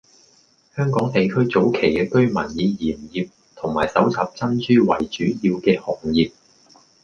[0.75, 6.31] 香港地區早期嘅居民係以鹽業同埋搜集珍珠為主要嘅行業。